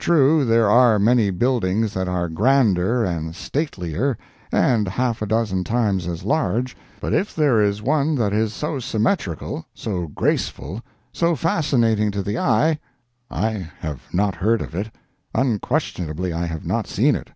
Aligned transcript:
True, 0.00 0.44
there 0.44 0.68
are 0.68 0.98
many 0.98 1.30
buildings 1.30 1.94
that 1.94 2.08
are 2.08 2.28
grander, 2.28 3.04
and 3.04 3.36
statelier, 3.36 4.16
and 4.50 4.88
half 4.88 5.22
a 5.22 5.26
dozen 5.26 5.62
times 5.62 6.08
as 6.08 6.24
large, 6.24 6.76
but 6.98 7.14
if 7.14 7.36
there 7.36 7.62
is 7.62 7.80
one 7.80 8.16
that 8.16 8.32
is 8.32 8.52
so 8.52 8.80
symmetrical, 8.80 9.64
so 9.72 10.08
graceful, 10.08 10.82
so 11.12 11.36
fascinating 11.36 12.10
to 12.10 12.20
the 12.20 12.36
eye, 12.36 12.80
I 13.30 13.70
have 13.78 14.08
not 14.12 14.34
heard 14.34 14.60
of 14.60 14.74
it—unquestionably 14.74 16.32
I 16.32 16.46
have 16.46 16.66
not 16.66 16.88
seen 16.88 17.14
it. 17.14 17.30